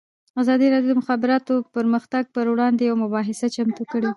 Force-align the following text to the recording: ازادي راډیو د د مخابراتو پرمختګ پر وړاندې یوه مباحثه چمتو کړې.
ازادي 0.41 0.67
راډیو 0.73 0.91
د 0.91 0.95
د 0.97 0.99
مخابراتو 1.01 1.53
پرمختګ 1.75 2.23
پر 2.35 2.45
وړاندې 2.53 2.81
یوه 2.87 3.01
مباحثه 3.03 3.47
چمتو 3.55 3.83
کړې. 3.91 4.09